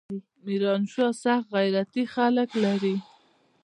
ميرانشاه 0.45 1.13
سخت 1.23 1.47
غيرتي 1.55 2.03
خلق 2.15 2.51
لري. 2.63 2.95